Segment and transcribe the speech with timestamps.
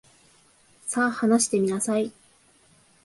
[0.87, 2.11] さ、話してみなさい。